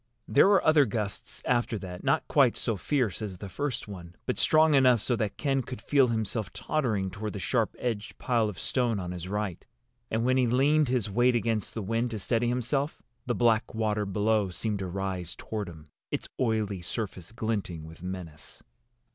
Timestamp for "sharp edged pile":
7.39-8.49